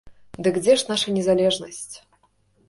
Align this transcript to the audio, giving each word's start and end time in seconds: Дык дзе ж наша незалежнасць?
Дык 0.47 0.55
дзе 0.63 0.73
ж 0.81 0.91
наша 0.91 1.13
незалежнасць? 1.19 1.93